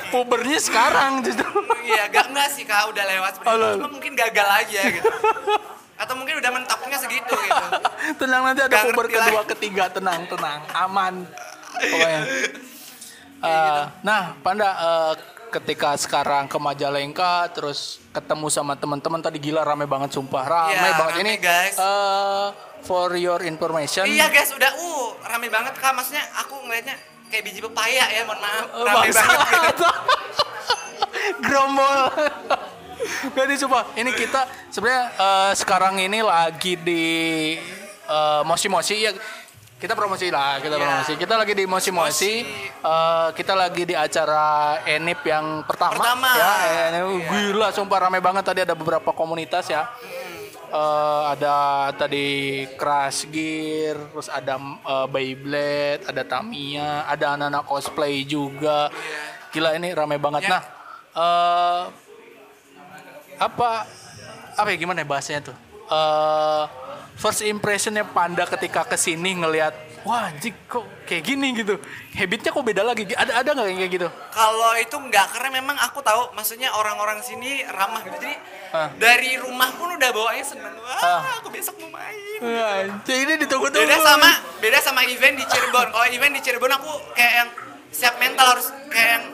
[0.08, 1.46] Pubernya sekarang justru.
[1.82, 2.88] iya gak enggak sih kak.
[2.88, 5.08] Udah lewat sebenarnya cuma mungkin gagal aja gitu.
[5.94, 7.64] Atau mungkin udah mentoknya segitu gitu.
[8.18, 9.50] Tenang nanti ada Nggak puber kedua lagi.
[9.54, 9.84] ketiga.
[9.88, 10.60] Tenang tenang.
[10.74, 11.14] Aman.
[11.72, 12.22] Pokoknya.
[12.22, 12.58] Gitu.
[13.42, 15.14] Eh, nah panda eh,
[15.50, 20.42] ketika sekarang ke Majalengka terus ketemu sama teman-teman tadi gila rame banget sumpah.
[20.42, 21.12] Rame Iya, banget.
[21.12, 21.74] rame, ini guys.
[21.74, 22.48] eh,
[22.82, 24.04] for your information.
[24.04, 28.38] Iya guys udah uh rame banget kak maksudnya aku ngelihatnya kayak biji pepaya ya mohon
[28.38, 29.22] maaf Eh, rame bangsa.
[29.22, 29.88] banget gitu.
[31.40, 32.00] Gerombol.
[33.32, 37.04] Jadi sumpah, ini kita sebenarnya eh, sekarang ini lagi di
[38.04, 39.12] eh, mosi-mosi ya
[39.74, 40.82] kita promosi lah, kita Iya.
[40.84, 41.12] promosi.
[41.16, 42.32] Kita lagi di mosi-mosi.
[42.78, 44.44] eh, kita lagi di acara
[44.84, 46.30] Enip yang pertama, Pertama.
[46.32, 46.52] ya.
[46.88, 47.30] Enip, Iya.
[47.50, 49.90] Gila, sumpah rame banget tadi ada beberapa komunitas ya.
[50.72, 51.56] Eh, ada
[51.92, 58.88] tadi Crash Gear, terus ada eh, Beyblade, ada Tamiya, ada anak-anak cosplay juga.
[59.52, 60.48] Gila ini ramai banget.
[60.48, 60.50] Ya.
[60.56, 60.62] Nah,
[61.12, 61.82] eh,
[63.36, 63.84] apa
[64.56, 65.56] apa ya gimana ya bahasanya tuh?
[65.92, 66.64] Eh,
[67.20, 71.78] first impressionnya Panda ketika ke sini ngelihat wah anjing kok kayak gini gitu.
[72.14, 73.06] Habitnya kok beda lagi.
[73.08, 74.08] Ada ada nggak kayak gitu?
[74.30, 78.16] Kalau itu enggak karena memang aku tahu maksudnya orang-orang sini ramah gitu.
[78.18, 78.34] Jadi
[78.72, 78.88] Ah.
[78.96, 80.72] dari rumah pun udah bawaannya seneng.
[80.80, 81.36] Wah, Ah.
[81.44, 82.40] aku besok mau main.
[82.40, 83.84] Wah, Anjing ini ditunggu-tunggu.
[83.84, 85.92] Beda sama beda sama event di Cirebon.
[85.92, 87.50] Kalau event di Cirebon aku kayak yang
[87.92, 89.24] siap mental harus kayak yang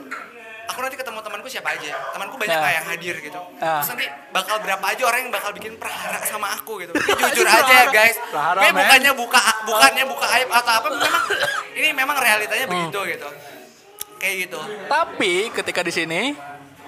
[0.79, 1.91] aku nanti ketemu temanku siapa aja.
[2.15, 2.63] Temanku banyak Nah.
[2.63, 3.41] kayak yang hadir gitu.
[3.59, 3.83] Ah.
[3.83, 6.95] Terus nanti bakal berapa aja orang yang bakal bikin prahara sama aku gitu.
[6.95, 8.15] Ini jujur aja ya guys.
[8.31, 8.79] Prahara, men.
[8.79, 11.25] bukannya buka bukannya buka aib atau apa memang
[11.83, 12.75] ini memang realitanya Hmm.
[12.87, 13.29] begitu gitu.
[14.19, 14.59] Kayak gitu.
[14.87, 16.23] Tapi ketika di sini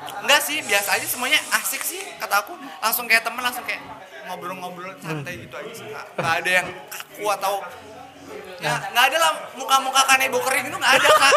[0.00, 2.52] Enggak sih, biasa aja semuanya asik sih kata aku.
[2.78, 3.82] Langsung kayak temen, langsung kayak
[4.24, 5.84] ngobrol-ngobrol santai gitu aja sih.
[5.84, 7.54] Nggak, nggak ada yang kaku atau
[8.60, 11.32] ya nggak ada lah muka-muka kanebo kering itu nggak ada kak.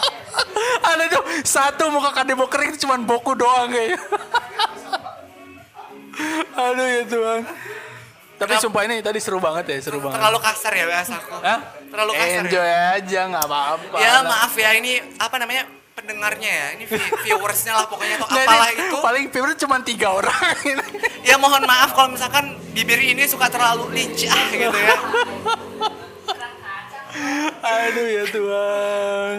[0.90, 3.98] ada tuh satu muka kadebo kering itu cuman boku doang kayaknya.
[6.60, 7.42] Aduh ya Tuhan.
[8.40, 8.64] Tapi Kenapa?
[8.64, 10.16] sumpah ini tadi seru banget ya, seru banget.
[10.16, 11.36] Terlalu kasar ya bahasa aku.
[11.44, 11.58] Hah?
[11.92, 12.96] Terlalu kasar Enjoy ya.
[12.96, 13.96] aja nggak apa-apa.
[14.00, 18.40] Ya maaf ya ini apa namanya pendengarnya ya, ini vi- viewersnya lah pokoknya atau Nah,
[18.40, 18.96] apalah ini itu.
[18.96, 20.84] Paling viewer cuma tiga orang ini.
[21.20, 24.96] Ya mohon maaf kalau misalkan bibir ini suka terlalu lincah gitu ya.
[27.60, 29.36] Aduh ya Tuhan.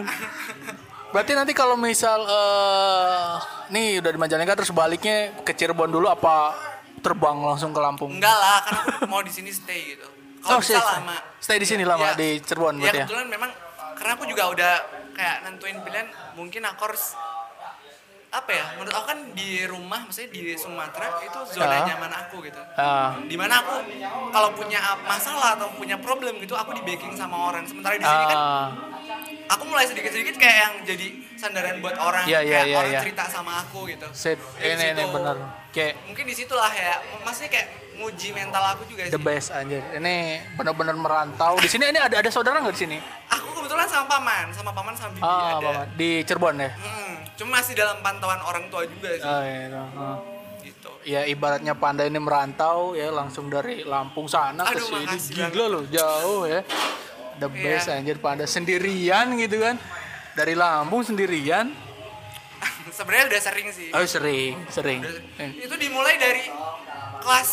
[1.10, 3.30] Berarti nanti kalau misal eh
[3.68, 6.56] nih udah di Majalengka terus baliknya ke Cirebon dulu apa
[6.98, 8.14] terbang langsung ke Lampung?
[8.14, 10.06] Enggak lah, kan mau di sini stay gitu.
[10.40, 11.16] Kalau bisa stay, lama.
[11.38, 12.14] stay di sini lama Ya.
[12.14, 13.04] di Cirebon Ya berarti ya.
[13.04, 13.50] kebetulan memang
[13.94, 14.72] karena aku juga udah
[15.12, 17.12] kayak nentuin pilihan mungkin aku harus
[18.32, 22.56] apa ya menurut aku kan di rumah maksudnya di Sumatera itu zona nyaman aku gitu
[22.74, 23.84] Ah, di mana aku
[24.32, 28.24] kalau punya masalah atau punya problem gitu aku di backing sama orang sementara di sini
[28.24, 28.66] kan ah,
[29.50, 33.00] aku mulai sedikit-sedikit kayak yang jadi sandaran buat orang Iya, iya, kayak iya, orang iya.
[33.04, 35.36] cerita sama aku gitu set Dari ini ini bener.
[35.68, 39.84] Kayak mungkin di situlah ya maksudnya kayak nguji mental aku juga the sih best anjir.
[39.92, 40.14] Ini
[40.54, 41.56] bener-bener merantau.
[41.56, 42.96] Di sini ini ada ada saudara nggak di sini?
[43.28, 46.70] aku kebetulan sama paman sama paman sama bibi Ah, ada apa, di Cirebon ya.
[46.72, 49.24] Hmm, cuma masih dalam pantauan orang tua juga sih.
[49.24, 50.18] Oh, iya, ah.
[50.62, 50.90] Gitu.
[51.02, 56.46] Ya ibaratnya panda ini merantau ya langsung dari Lampung sana ke sini gila loh jauh
[56.46, 56.62] ya.
[57.40, 57.98] The best Iya.
[57.98, 59.76] anjir panda sendirian gitu kan.
[60.32, 61.74] Dari Lampung sendirian.
[62.96, 63.88] Sebenarnya udah sering sih.
[63.90, 65.00] Oh sering, sering.
[65.36, 66.46] Eh, Itu dimulai dari
[67.18, 67.50] kelas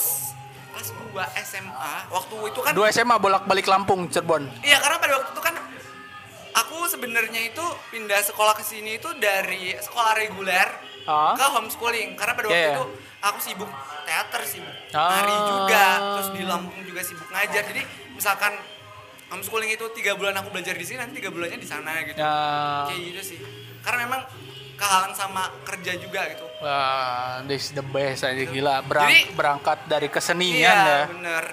[0.69, 1.93] kelas 2 SMA.
[2.07, 4.45] Waktu itu kan Dua SMA bolak-balik Lampung Cirebon.
[4.61, 5.55] Iya, karena pada waktu itu kan
[6.51, 10.67] aku sebenarnya itu pindah sekolah ke sini itu dari sekolah reguler
[11.03, 11.33] Ah.
[11.33, 12.13] ke homeschooling.
[12.13, 12.75] Karena pada waktu Iya, iya.
[12.75, 12.85] itu
[13.19, 13.69] aku sibuk
[14.03, 15.09] teater, sibuk Ah.
[15.15, 17.63] nari juga, terus di Lampung juga sibuk ngajar.
[17.65, 17.81] Jadi
[18.11, 18.53] misalkan
[19.27, 22.17] homeschooling itu tiga bulan aku belajar di sini, nanti tiga bulannya di sana gitu.
[22.17, 22.33] Ya,
[22.85, 23.39] kayak gitu sih
[23.79, 24.21] karena memang
[24.75, 28.79] kehalang sama kerja juga gitu wah, this the best aja gila.
[28.81, 31.01] Berang- Jadi- berangkat dari kesenian iya ya.
[31.09, 31.45] bener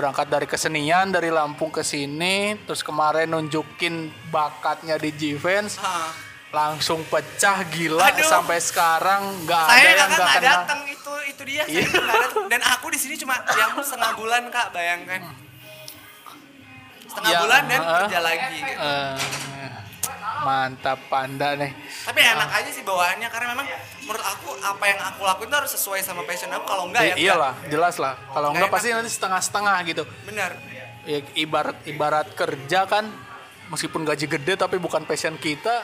[0.00, 5.76] berangkat dari kesenian dari Lampung ke sini terus kemarin nunjukin bakatnya di G-Fans
[6.50, 8.24] langsung pecah gila Aduh.
[8.24, 11.86] sampai sekarang nggak ada yang nggak kenal datang itu itu dia saya
[12.48, 15.20] dan aku di sini cuma yang setengah bulan kak bayangkan
[17.04, 17.92] setengah Ya, bulan dan ha.
[18.06, 18.78] kerja lagi gitu.
[18.80, 19.14] Eh,
[20.40, 21.70] mantap panda nih.
[22.02, 23.66] Tapi enak aja sih bawaannya karena memang
[24.00, 26.64] menurut aku apa yang aku lakuin tuh harus sesuai sama passion aku.
[26.64, 28.16] Kalau enggak ya iyalah jelas lah.
[28.26, 28.74] Kalau Nggak nggak enak.
[28.74, 30.02] pasti nanti setengah-setengah gitu.
[30.02, 30.26] Enggak.
[30.26, 30.50] bener
[31.02, 33.04] ya, ibarat ibarat kerja kan
[33.66, 35.80] meskipun gaji gede tapi bukan passion kita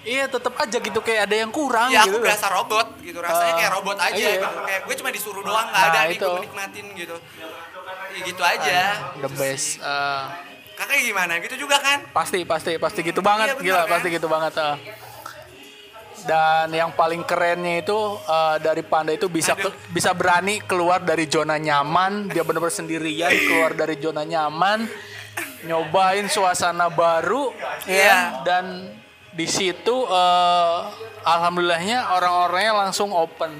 [0.00, 2.16] iya tetap aja gitu kayak ada yang kurang ya gitu.
[2.16, 3.18] aku berasa robot gitu.
[3.18, 4.40] Rasanya Ah, kayak robot aja iya.
[4.40, 6.24] kayak gue cuma disuruh doang nggak Nah, ada nih itu.
[6.24, 7.16] gue menikmatin gitu.
[8.10, 8.78] Ya gitu aja.
[9.14, 9.68] The Gitu best.
[9.76, 10.49] Sih.
[10.80, 13.90] Kakak gimana gitu juga kan pasti pasti pasti gitu banget Iya, gila kan?
[13.92, 14.76] pasti gitu banget ah.
[16.20, 19.68] dan yang paling kerennya itu eh, dari panda itu bisa Aduh.
[19.68, 24.84] ke- bisa berani keluar dari zona nyaman dia benar-benar sendirian keluar dari zona nyaman
[25.62, 27.52] nyobain suasana baru
[27.84, 28.04] Iya.
[28.04, 28.64] ya dan
[29.30, 30.78] di situ eh,
[31.22, 33.52] alhamdulillahnya orang-orangnya langsung open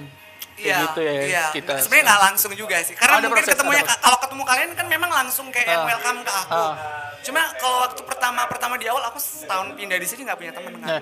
[0.57, 1.45] Iya, gitu ya iya.
[1.51, 4.87] kita Sebenarnya nggak langsung juga sih, karena Ada mungkin proses, ketemunya kalau ketemu kalian kan
[4.87, 5.89] memang langsung kayak Ah.
[5.89, 6.53] welcome ke aku.
[6.53, 6.75] Ah.
[7.23, 10.73] Cuma kalau waktu pertama pertama di awal aku setahun pindah di sini nggak punya teman
[10.75, 11.01] kan, Nah,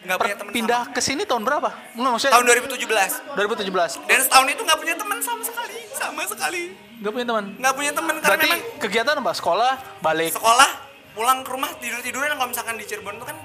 [0.00, 0.52] nggak per- punya teman.
[0.52, 1.68] pindah ke sini tahun berapa?
[1.92, 6.62] Enggak maksudnya tahun 2017 2017 dan setahun itu nggak punya teman sama sekali, sama sekali
[6.96, 7.44] Enggak punya teman.
[7.54, 9.32] nggak punya teman karena Berarti memang kegiatan apa?
[9.32, 10.30] Sekolah, balik.
[10.32, 10.70] sekolah
[11.10, 13.36] pulang ke rumah tidur tiduran kalau misalkan di Cirebon itu kan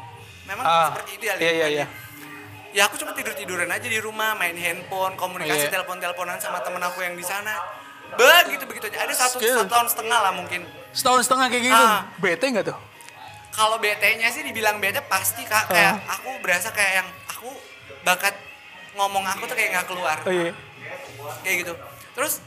[0.45, 1.85] memang Ah, seperti itu ya iya, iya, iya.
[2.71, 5.73] ya aku cuma tidur tiduran aja di rumah main handphone komunikasi Iya.
[5.73, 7.57] telepon teleponan sama temen aku yang di sana
[8.17, 9.57] begitu begitu aja ada satu, Skill.
[9.57, 11.83] satu tahun setengah lah mungkin Setahun setengah kayak gitu.
[11.85, 12.01] Ah.
[12.17, 12.79] Bete nggak tuh?
[13.51, 17.47] kalau BT-nya sih dibilang bete pasti kak kayak aku berasa kayak yang aku
[18.03, 18.35] bakat
[18.93, 20.51] ngomong aku tuh kayak nggak keluar Oh iya.
[21.39, 21.73] kayak gitu
[22.11, 22.43] terus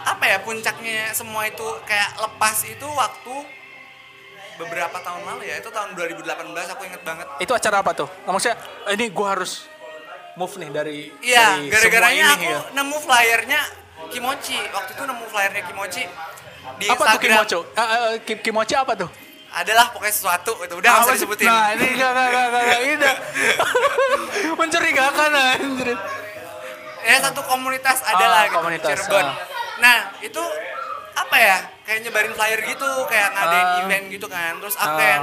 [0.00, 3.34] apa ya puncaknya semua itu kayak lepas itu waktu
[4.54, 8.06] beberapa tahun lalu ya itu tahun 2018 aku inget banget Itu acara apa tuh?
[8.22, 8.56] Nggak, maksudnya
[8.86, 9.66] eh, ini gue harus
[10.34, 12.60] move nih dari iya gara-garanya aku ya.
[12.70, 13.60] nemu flyernya
[14.08, 16.04] Kimochi waktu itu nemu flyernya Kimochi
[16.74, 17.56] di Apa tuh Instagram kimochi?
[17.72, 19.10] Ah, ah, ki- kimochi apa tuh?
[19.54, 22.80] adalah pokoknya sesuatu itu udah nggak usah disebutin Nah ini gak gak gak gak, gak
[22.82, 23.10] ini.
[24.58, 25.88] Mencurigakan anjir.
[27.00, 29.22] ya satu komunitas Ah, adalah gitu komunitas, Cirebon.
[29.22, 29.36] ah.
[29.76, 30.42] Nah itu
[31.14, 33.80] apa ya kayak nyebarin flyer gitu kayak ngadain Ah.
[33.80, 34.98] event gitu kan terus aku Ah.
[34.98, 35.20] kayak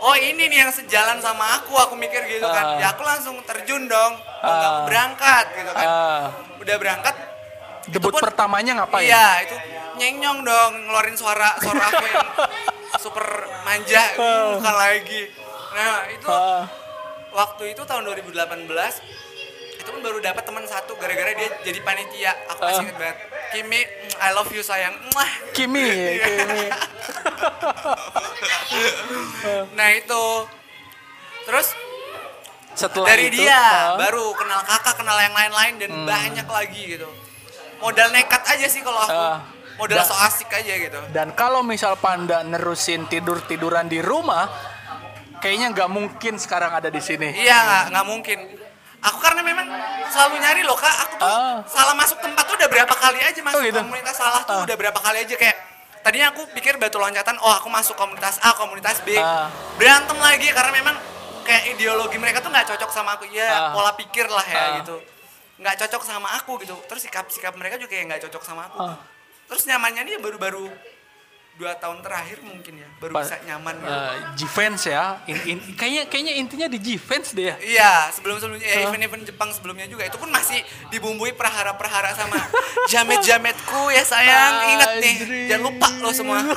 [0.00, 2.54] oh ini nih yang sejalan sama aku aku mikir gitu Ah.
[2.54, 4.72] kan ya aku langsung terjun dong nggak Ah.
[4.72, 6.24] mau berangkat gitu kan Ah,
[6.56, 7.14] udah berangkat
[7.90, 9.04] debut pun- pertamanya ngapain?
[9.04, 9.54] iya itu
[9.96, 12.26] nyenyong dong ngeluarin suara suara aku yang
[12.96, 13.24] super
[13.62, 14.02] manja
[14.56, 15.22] bukan lagi.
[15.70, 16.26] Nah itu
[17.30, 18.66] waktu itu tahun 2018
[19.76, 22.32] itu pun baru dapat teman satu gara-gara dia jadi panitia.
[22.48, 23.16] Aku masih inget banget.
[23.50, 24.94] Kimi mm, I love you sayang.
[25.50, 25.82] Kimi,
[26.14, 26.22] Iya.
[26.22, 26.62] Kimi.
[29.74, 30.22] nah itu.
[31.42, 31.66] Terus
[32.70, 37.08] Setelah dari itu, dia ah, baru kenal kakak kenal yang lain-lain dan banyak lagi gitu
[37.80, 39.38] modal nekat aja sih kalau aku Ah.
[39.74, 44.46] modal Da- so asik aja gitu Dan kalau misal Panda nerusin tidur tiduran di rumah,
[45.38, 47.32] kayaknya nggak mungkin sekarang ada di sini.
[47.34, 48.38] iya nggak mungkin
[49.00, 49.66] aku karena memang
[50.06, 51.56] selalu nyari loh kak aku tuh Ah.
[51.64, 53.80] salah masuk tempat tuh udah berapa kali aja masuk Oh, gitu?
[53.80, 54.64] komunitas salah tuh Ah.
[54.64, 55.56] udah berapa kali aja kayak
[56.00, 59.48] tadinya aku pikir batu loncatan oh aku masuk komunitas A komunitas B Ah.
[59.74, 60.96] berantem lagi karena memang
[61.40, 64.68] kayak ideologi mereka tuh nggak cocok sama aku ya pola pikir lah ya Ah.
[64.78, 64.96] gitu
[65.60, 68.78] nggak cocok sama aku gitu terus sikap sikap mereka juga kayak nggak cocok sama aku
[68.82, 68.96] Ah.
[69.44, 70.72] terus nyamannya dia baru-baru
[71.52, 73.92] dua tahun terakhir mungkin ya baru Pa- bisa nyaman gitu.
[73.92, 77.56] Eh, G-Fans ya, In- in- kayaknya kayaknya intinya di G-Fans deh ya.
[77.60, 78.88] Iya, sebelum sebelumnya ya, Hah?
[78.88, 80.56] event-event Jepang sebelumnya juga itu pun masih
[80.88, 82.40] dibumbui perhara-perhara sama
[82.88, 84.54] jamet-jametku ya sayang.
[84.72, 85.14] Ingat nih,
[85.46, 86.38] jangan lupa lo semua.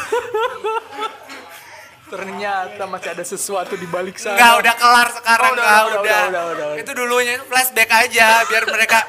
[2.14, 4.36] Ternyata masih ada sesuatu di balik sana.
[4.36, 6.70] Enggak udah kelar sekarang, Oh, udah, udah, udah, udah, udah, udah, udah.
[6.78, 9.00] Itu dulunya itu flashback aja biar mereka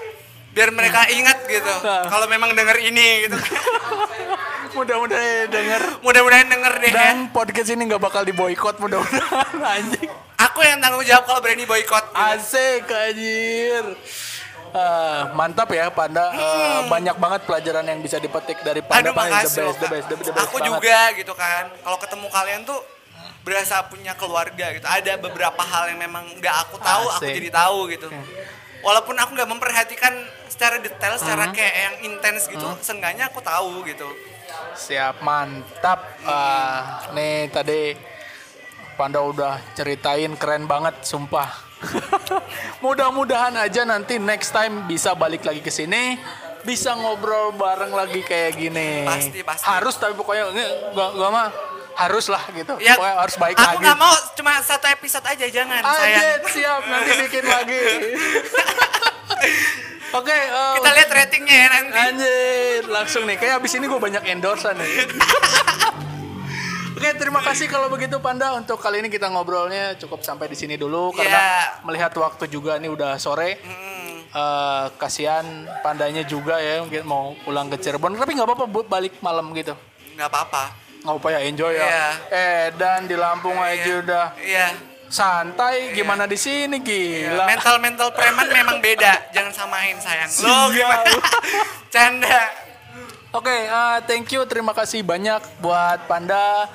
[0.51, 1.75] biar mereka ingat gitu.
[1.81, 2.07] Nah.
[2.07, 3.37] Kalau memang denger ini gitu.
[4.75, 6.95] Mudah-mudahan denger Mudah-mudahan denger deh ya.
[6.97, 10.11] dan podcast ini nggak bakal diboykot mudah-mudahan anjing.
[10.37, 12.05] Aku yang tanggung jawab kalau berani boykot.
[12.05, 12.19] gitu.
[12.19, 13.85] Asik anjir.
[14.71, 19.39] Ah, mantap ya Panda Eh, banyak banget pelajaran yang bisa dipetik dari Panda Aduh Panda
[19.39, 20.67] the best, the best, the best, the best Aku banget.
[20.67, 21.71] juga gitu kan.
[21.71, 22.79] Kalau ketemu kalian tuh
[23.45, 24.87] berasa punya keluarga gitu.
[24.89, 27.37] Ada beberapa hal yang memang nggak aku tahu, aku Asik.
[27.37, 28.09] jadi tahu gitu.
[28.81, 30.13] Walaupun aku nggak memperhatikan
[30.49, 31.55] secara detail, secara Hmm.
[31.55, 34.09] kayak yang intens gitu, seenggaknya aku tahu gitu.
[34.75, 36.01] Siap, mantap.
[36.25, 37.95] Ah, nih tadi
[38.95, 41.51] Panda udah ceritain keren banget, sumpah.
[42.85, 46.15] Mudah-mudahan aja nanti next time bisa balik lagi ke sini,
[46.63, 49.03] bisa ngobrol bareng lagi kayak gini.
[49.03, 49.65] Pasti, pasti.
[49.67, 50.45] Harus tapi pokoknya
[50.95, 51.49] nggak nggak mah
[51.95, 52.75] harus lah gitu.
[52.79, 53.83] Ya, pokoknya harus baik aku lagi.
[53.83, 56.23] nggak mau cuma satu episode aja, jangan sayang.
[56.23, 57.83] Anjir, siap nanti bikin lagi.
[60.15, 61.99] Oke, eh, Kita lihat ratingnya ya nanti.
[61.99, 63.35] Anjir, langsung nih.
[63.35, 64.91] Kayak abis ini gue banyak endorsean nih.
[66.95, 68.55] Oke, terima kasih kalau begitu Panda.
[68.55, 71.83] Untuk kali ini kita ngobrolnya cukup sampai di sini dulu karena Iya.
[71.83, 73.59] melihat waktu juga nih udah sore.
[73.59, 73.93] Hmm,
[74.35, 75.47] Eh, kasihan
[75.79, 79.79] pandanya juga ya mungkin mau pulang ke Cirebon tapi nggak apa-apa buat balik malam gitu
[80.19, 80.75] nggak apa-apa.
[81.05, 82.07] Nggak apa ya enjoy ya Iya.
[82.33, 84.01] eh dan di Lampung aja Iya.
[84.01, 84.69] udah Iya.
[85.07, 90.27] santai gimana di sini gila Mental mental preman memang beda, jangan samain sayang.
[90.43, 91.07] Lo gimana?
[91.95, 92.41] Canda.
[93.31, 96.71] Oke, uh, thank you, terima kasih banyak buat Panda.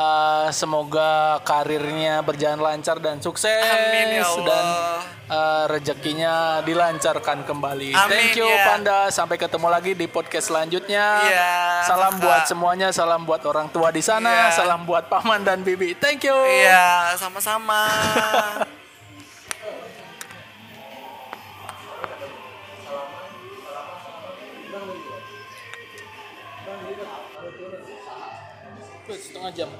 [0.00, 4.46] Uh, semoga karirnya berjalan lancar dan sukses Amin, ya Allah.
[4.48, 4.64] dan
[5.28, 7.92] uh, rezekinya dilancarkan kembali.
[7.92, 8.64] Amin, thank you ya.
[8.64, 11.04] Panda, sampai ketemu lagi di podcast selanjutnya.
[11.28, 11.52] Iya,
[11.84, 12.24] salam Kakak.
[12.24, 14.56] buat semuanya, salam buat orang tua di sana, Iya.
[14.56, 15.92] salam buat paman dan bibi.
[15.92, 16.38] Thank you.
[16.48, 17.84] Iya, sama-sama.
[29.10, 29.70] Setengah jam.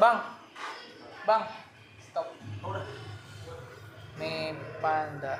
[0.00, 0.18] Bang,
[1.26, 1.44] bang,
[2.10, 2.26] stop.
[4.18, 5.34] Nih panda.